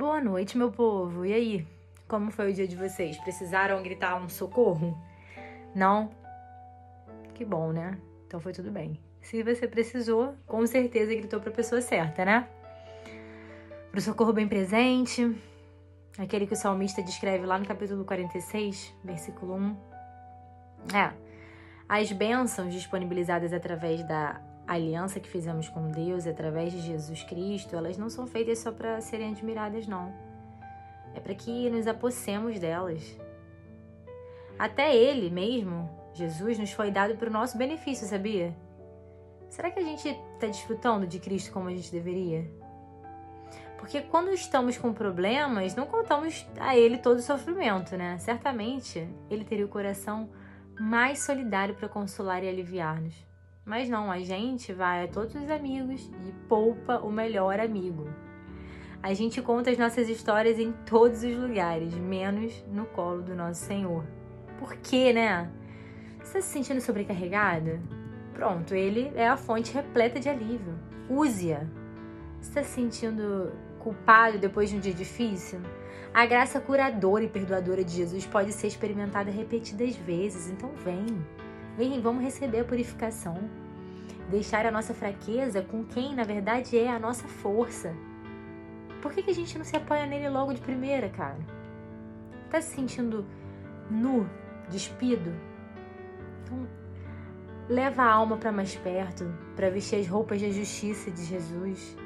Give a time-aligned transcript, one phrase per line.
[0.00, 1.26] Boa noite, meu povo.
[1.26, 1.66] E aí?
[2.08, 3.18] Como foi o dia de vocês?
[3.18, 4.98] Precisaram gritar um socorro?
[5.74, 6.08] Não?
[7.34, 7.98] Que bom, né?
[8.26, 8.98] Então foi tudo bem.
[9.20, 12.48] Se você precisou, com certeza gritou para a pessoa certa, né?
[13.90, 15.38] Pro socorro bem presente,
[16.18, 19.76] aquele que o salmista descreve lá no capítulo 46, versículo 1.
[20.96, 21.12] É.
[21.86, 24.40] As bênçãos disponibilizadas através da
[24.74, 29.00] aliança que fizemos com Deus, através de Jesus Cristo, elas não são feitas só para
[29.00, 30.12] serem admiradas, não.
[31.14, 33.18] É para que nos apossemos delas.
[34.58, 38.56] Até Ele mesmo, Jesus, nos foi dado para o nosso benefício, sabia?
[39.48, 42.48] Será que a gente está desfrutando de Cristo como a gente deveria?
[43.78, 48.18] Porque quando estamos com problemas, não contamos a Ele todo o sofrimento, né?
[48.18, 50.30] Certamente Ele teria o coração
[50.78, 53.29] mais solidário para consolar e aliviar-nos.
[53.70, 58.10] Mas não, a gente vai a todos os amigos e poupa o melhor amigo.
[59.00, 63.64] A gente conta as nossas histórias em todos os lugares, menos no colo do nosso
[63.64, 64.04] Senhor.
[64.58, 65.48] Por quê, né?
[66.18, 67.80] Você está se sentindo sobrecarregada?
[68.34, 70.76] Pronto, ele é a fonte repleta de alívio.
[71.08, 71.60] Use-a.
[72.40, 75.60] Você está se sentindo culpado depois de um dia difícil?
[76.12, 81.06] A graça curadora e perdoadora de Jesus pode ser experimentada repetidas vezes, então vem.
[81.80, 83.38] Vem, vamos receber a purificação.
[84.28, 87.96] Deixar a nossa fraqueza com quem, na verdade, é a nossa força.
[89.00, 91.38] Por que, que a gente não se apoia nele logo de primeira, cara?
[92.50, 93.24] Tá se sentindo
[93.90, 94.28] nu,
[94.68, 95.32] despido?
[96.42, 96.68] Então,
[97.66, 101.96] leva a alma para mais perto, para vestir as roupas da justiça de Jesus.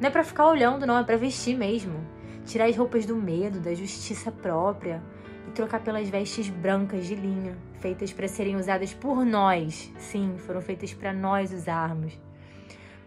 [0.00, 2.00] Não é para ficar olhando, não, é para vestir mesmo
[2.46, 5.02] tirar as roupas do medo, da justiça própria
[5.48, 9.90] e trocar pelas vestes brancas de linho, feitas para serem usadas por nós.
[9.98, 12.12] Sim, foram feitas para nós usarmos.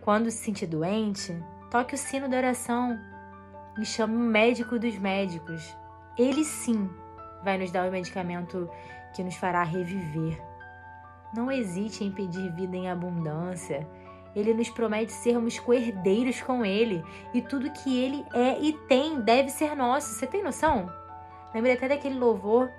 [0.01, 1.37] Quando se sentir doente,
[1.69, 2.99] toque o sino da oração
[3.79, 5.77] e chame o médico dos médicos.
[6.17, 6.89] Ele sim
[7.43, 8.67] vai nos dar o medicamento
[9.13, 10.41] que nos fará reviver.
[11.35, 13.87] Não hesite em pedir vida em abundância
[14.35, 19.49] ele nos promete sermos coerdeiros com Ele e tudo que Ele é e tem deve
[19.49, 20.13] ser nosso.
[20.13, 20.89] Você tem noção?
[21.53, 22.69] Lembrei até daquele louvor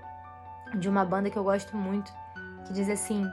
[0.74, 2.12] de uma banda que eu gosto muito
[2.66, 3.30] que diz assim: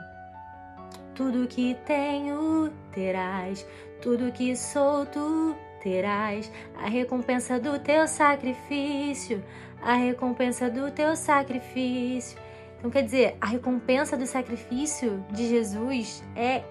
[1.14, 3.66] Tudo que tenho terás,
[4.00, 9.42] tudo que sou tu terás, a recompensa do teu sacrifício,
[9.82, 12.38] a recompensa do teu sacrifício.
[12.78, 16.62] Então quer dizer, a recompensa do sacrifício de Jesus é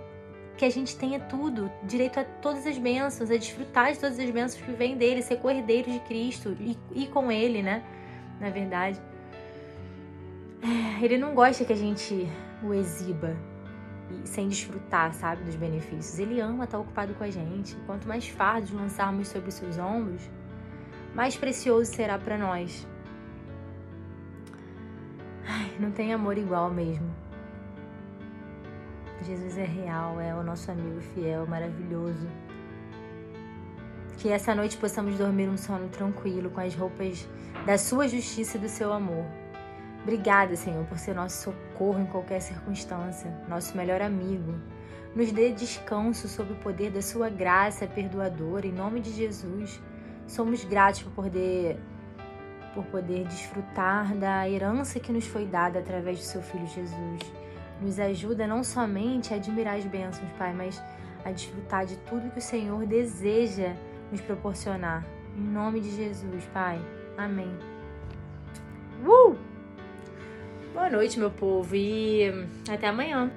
[0.58, 4.30] que a gente tenha tudo, direito a todas as bênçãos, a desfrutar de todas as
[4.30, 7.84] bênçãos que vêm dele, ser cordeiro de Cristo e, e com ele, né?
[8.40, 9.00] Na verdade.
[10.62, 12.28] É, ele não gosta que a gente
[12.62, 13.36] o exiba
[14.24, 16.20] sem desfrutar, sabe, dos benefícios.
[16.20, 17.76] Ele ama estar ocupado com a gente.
[17.86, 20.22] Quanto mais fardos lançarmos sobre seus ombros,
[21.14, 22.88] mais precioso será para nós.
[25.48, 27.10] Ai, não tem amor igual mesmo.
[29.24, 32.28] Jesus é real, é o nosso amigo fiel, maravilhoso.
[34.20, 37.28] Que essa noite possamos dormir um sono tranquilo com as roupas
[37.66, 39.26] da sua justiça e do seu amor.
[40.04, 44.56] Obrigada, Senhor, por ser nosso socorro em qualquer circunstância, nosso melhor amigo.
[45.16, 49.82] Nos dê descanso sob o poder da sua graça perdoadora, em nome de Jesus.
[50.28, 51.80] Somos gratos por poder
[52.76, 57.40] por poder desfrutar da herança que nos foi dada através do seu filho Jesus
[57.82, 60.82] nos ajuda não somente a admirar as bênçãos, Pai, mas
[61.24, 63.74] a desfrutar de tudo que o Senhor deseja
[64.12, 65.06] nos proporcionar.
[65.38, 66.80] Em nome de Jesus, Pai.
[67.18, 67.52] Amém.
[69.06, 69.36] Uh!
[70.74, 72.32] Boa noite, meu povo, e
[72.70, 73.32] até amanhã.